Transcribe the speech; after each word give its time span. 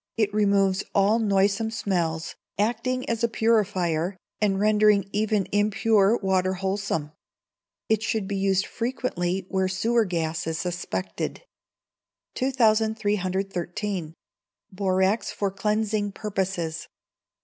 it 0.17 0.33
removes 0.33 0.83
all 0.95 1.19
noisome 1.19 1.69
smells, 1.69 2.33
acting 2.57 3.07
as 3.07 3.23
a 3.23 3.27
purifier, 3.27 4.17
and 4.41 4.59
rendering 4.59 5.07
even 5.11 5.45
impure 5.51 6.17
water 6.23 6.55
wholesome. 6.55 7.11
It 7.87 8.01
should 8.01 8.27
be 8.27 8.35
used 8.35 8.65
frequently 8.65 9.45
where 9.49 9.67
sewer 9.67 10.05
gas 10.05 10.47
is 10.47 10.57
suspected. 10.57 11.43
2313. 12.33 14.15
Borax 14.71 15.29
for 15.31 15.51
Cleansing 15.51 16.13
Purposes. 16.13 16.87